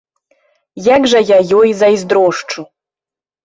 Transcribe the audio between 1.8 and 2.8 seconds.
зайздрошчу!